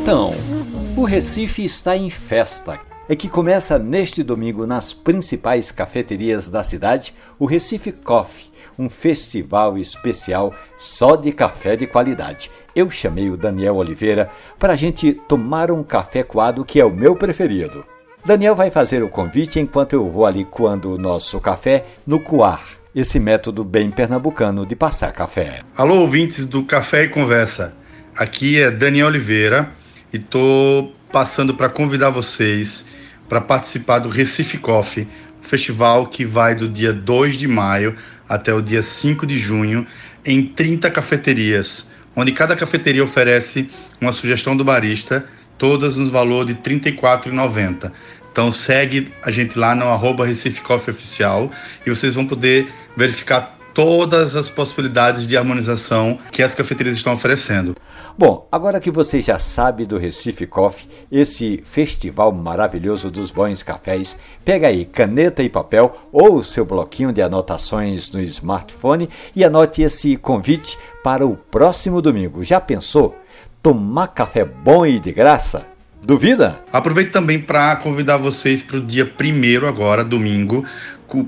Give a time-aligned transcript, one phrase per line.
[0.00, 0.32] Então,
[0.96, 2.78] o Recife está em festa.
[3.08, 8.46] É que começa neste domingo nas principais cafeterias da cidade o Recife Coffee,
[8.78, 12.50] um festival especial só de café de qualidade.
[12.74, 16.94] Eu chamei o Daniel Oliveira para a gente tomar um café coado que é o
[16.94, 17.84] meu preferido.
[18.24, 22.62] Daniel vai fazer o convite enquanto eu vou ali coando o nosso café no coar,
[22.94, 25.62] esse método bem pernambucano de passar café.
[25.76, 27.74] Alô, ouvintes do Café e Conversa.
[28.16, 29.76] Aqui é Daniel Oliveira
[30.12, 32.84] e estou passando para convidar vocês
[33.28, 35.06] para participar do Recife Coffee,
[35.42, 37.94] festival que vai do dia 2 de maio
[38.28, 39.86] até o dia 5 de junho
[40.24, 41.86] em 30 cafeterias,
[42.16, 45.26] onde cada cafeteria oferece uma sugestão do barista,
[45.56, 47.92] todas no valor de R$ 34,90.
[48.30, 51.50] Então segue a gente lá no arroba Recife Coffee Oficial
[51.84, 57.74] e vocês vão poder verificar todas as possibilidades de harmonização que as cafeterias estão oferecendo.
[58.18, 64.18] Bom, agora que você já sabe do Recife Coffee, esse festival maravilhoso dos bons cafés,
[64.44, 70.16] pega aí caneta e papel ou seu bloquinho de anotações no smartphone e anote esse
[70.16, 72.44] convite para o próximo domingo.
[72.44, 73.16] Já pensou?
[73.62, 75.64] Tomar café bom e de graça?
[76.02, 76.58] Duvida?
[76.72, 80.64] Aproveito também para convidar vocês para o dia primeiro agora, domingo,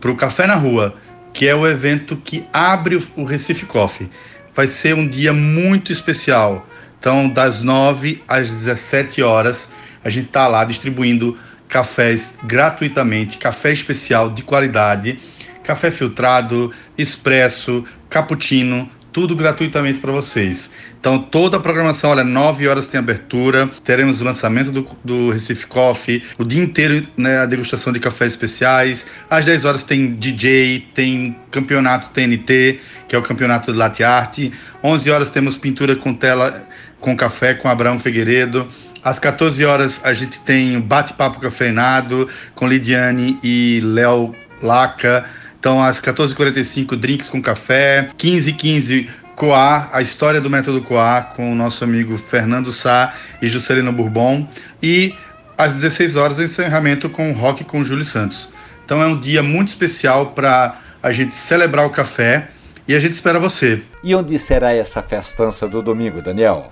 [0.00, 0.94] para o Café na Rua
[1.32, 4.08] que é o evento que abre o Recife Coffee.
[4.54, 6.66] Vai ser um dia muito especial.
[6.98, 9.68] Então, das 9 às 17 horas,
[10.04, 11.38] a gente está lá distribuindo
[11.68, 15.18] cafés gratuitamente, café especial de qualidade,
[15.62, 20.70] café filtrado, expresso, cappuccino, tudo gratuitamente para vocês.
[21.00, 25.66] Então, toda a programação, olha, 9 horas tem abertura, teremos o lançamento do, do Recife
[25.66, 30.86] Coffee, o dia inteiro né, a degustação de cafés especiais, às 10 horas tem DJ,
[30.94, 32.78] tem campeonato TNT,
[33.08, 34.50] que é o campeonato de latte art,
[34.84, 36.68] 11 horas temos pintura com tela
[37.00, 38.68] com café com Abraão Figueiredo,
[39.02, 45.24] às 14 horas a gente tem bate-papo cafeinado com Lidiane e Léo Laca,
[45.58, 48.10] então, às 14h45, drinks com café.
[48.18, 53.92] 15h15, Coar, a história do método Coar, com o nosso amigo Fernando Sá e Juscelino
[53.92, 54.48] Bourbon.
[54.82, 55.14] E
[55.58, 58.48] às 16 horas, encerramento com rock com Júlio Santos.
[58.84, 62.48] Então, é um dia muito especial para a gente celebrar o café
[62.86, 63.82] e a gente espera você.
[64.02, 66.70] E onde será essa festança do domingo, Daniel?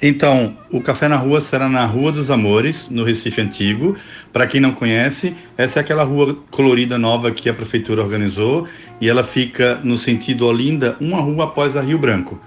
[0.00, 3.96] Então, o Café na Rua será na Rua dos Amores, no Recife Antigo.
[4.32, 8.68] Para quem não conhece, essa é aquela rua colorida nova que a prefeitura organizou
[9.00, 12.38] e ela fica no sentido Olinda, uma rua após a Rio Branco,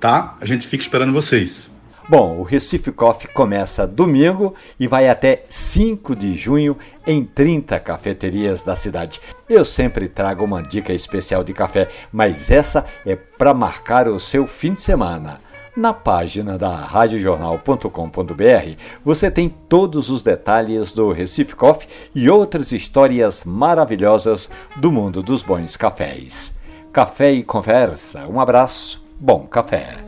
[0.00, 0.36] tá?
[0.40, 1.70] A gente fica esperando vocês.
[2.08, 8.62] Bom, o Recife Coffee começa domingo e vai até 5 de junho em 30 cafeterias
[8.62, 9.20] da cidade.
[9.48, 14.46] Eu sempre trago uma dica especial de café, mas essa é para marcar o seu
[14.46, 15.40] fim de semana.
[15.76, 23.44] Na página da radiojornal.com.br você tem todos os detalhes do Recife Coffee e outras histórias
[23.44, 26.54] maravilhosas do mundo dos bons cafés.
[26.90, 28.26] Café e conversa.
[28.26, 29.98] Um abraço, bom café.